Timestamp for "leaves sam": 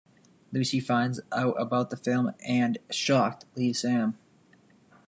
3.55-4.17